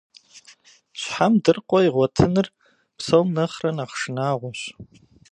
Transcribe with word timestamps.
Щхьэм 0.99 1.33
дыркъуэ 1.43 1.79
игъуэтыныр 1.87 2.47
псом 2.97 3.27
нэхърэ 3.35 3.71
нэхъ 3.77 3.95
шынагъуэщ. 3.99 4.61